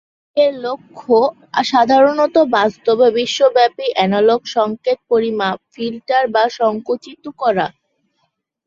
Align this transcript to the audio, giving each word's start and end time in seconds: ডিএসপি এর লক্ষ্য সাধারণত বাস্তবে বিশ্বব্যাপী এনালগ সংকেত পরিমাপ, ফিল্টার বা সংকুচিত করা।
ডিএসপি 0.03 0.43
এর 0.43 0.53
লক্ষ্য 0.65 1.17
সাধারণত 1.65 2.35
বাস্তবে 2.55 3.07
বিশ্বব্যাপী 3.17 3.85
এনালগ 3.97 4.41
সংকেত 4.55 4.99
পরিমাপ, 5.09 5.57
ফিল্টার 5.73 6.23
বা 6.27 6.43
সংকুচিত 6.59 7.23
করা। 7.41 7.67